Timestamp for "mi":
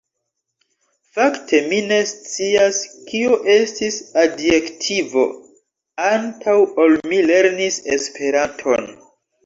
1.73-1.81, 7.13-7.25